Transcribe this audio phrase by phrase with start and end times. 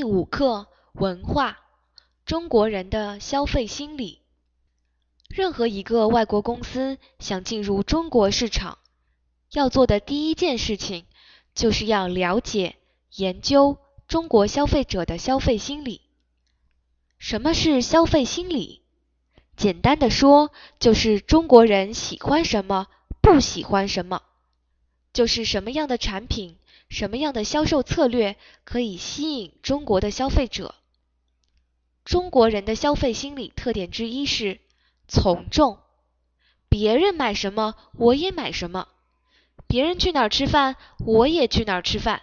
[0.00, 1.58] 第五课文化，
[2.24, 4.22] 中国人的消费心理。
[5.28, 8.78] 任何一个外国公司想进入中国市场，
[9.52, 11.04] 要做的第一件事情，
[11.54, 12.76] 就是要了解、
[13.16, 13.76] 研究
[14.08, 16.00] 中国消费者的消费心理。
[17.18, 18.80] 什么是消费心理？
[19.54, 22.86] 简单的说，就是中国人喜欢什么，
[23.20, 24.22] 不喜欢什么，
[25.12, 26.56] 就是什么样的产品。
[26.90, 30.74] 什么样的销售策略可以吸引中国的消费者？
[32.04, 34.60] 中国人的消费心理特点之一是
[35.06, 35.78] 从众，
[36.68, 38.88] 别人买什么我也买什么，
[39.68, 40.74] 别人去哪儿吃饭
[41.06, 42.22] 我也去哪儿吃饭。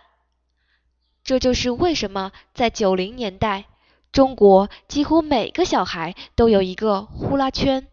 [1.23, 3.65] 这就是为什么在九零年代，
[4.12, 7.88] 中国几乎每个小孩都有一个呼啦圈。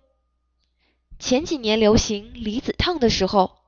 [1.20, 3.63] 前几年流行离子烫的时候。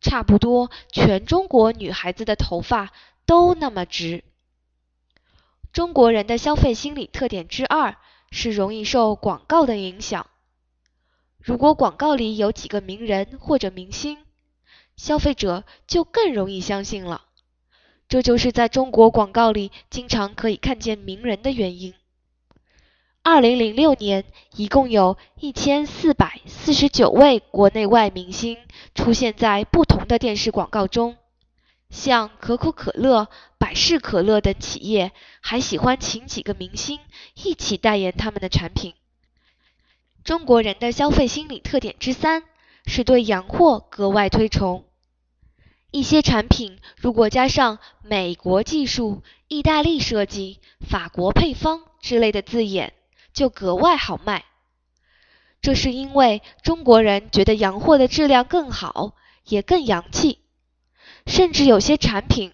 [0.00, 2.92] 差不多全中国女孩子的头发
[3.26, 4.24] 都那么直。
[5.72, 7.96] 中国人的消费心理特点之二
[8.30, 10.26] 是容易受广告的影响。
[11.38, 14.18] 如果广告里有几个名人或者明星，
[14.96, 17.22] 消费者就更容易相信了。
[18.08, 21.94] 这就是在中国广告里经常可以看见名人的原因。
[23.22, 24.24] 二零零六年，
[24.56, 28.56] 一共有一千四百四十九位国内外明星
[29.08, 31.16] 出现在不同的电视广告中。
[31.88, 37.00] 像可口可乐、百事可乐等企业还喜欢请几个明星
[37.42, 38.92] 一起代言他们的产品。
[40.24, 42.44] 中国人的消费心理特点之三
[42.84, 44.84] 是对洋货格外推崇。
[45.90, 52.92] 一些产品如果加上“美国技术”“意大利设计”“法国配方”之类的字眼，
[53.32, 54.44] 就格外好卖，
[55.60, 59.14] 这是因为中国人觉得洋货的质量更好，
[59.44, 60.40] 也更洋气。
[61.26, 62.52] 甚至有些产品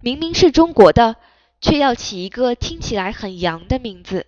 [0.00, 1.16] 明明是中国的，
[1.60, 4.26] 却要起一个听起来很洋的名字。